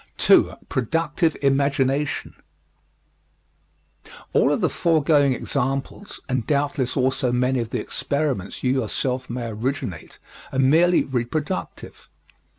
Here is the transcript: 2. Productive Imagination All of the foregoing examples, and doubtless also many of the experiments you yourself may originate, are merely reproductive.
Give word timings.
2. 0.17 0.53
Productive 0.67 1.37
Imagination 1.43 2.33
All 4.33 4.51
of 4.51 4.59
the 4.59 4.67
foregoing 4.67 5.33
examples, 5.35 6.19
and 6.27 6.47
doubtless 6.47 6.97
also 6.97 7.31
many 7.31 7.59
of 7.59 7.69
the 7.69 7.79
experiments 7.79 8.63
you 8.63 8.73
yourself 8.73 9.29
may 9.29 9.45
originate, 9.49 10.17
are 10.51 10.57
merely 10.57 11.03
reproductive. 11.03 12.09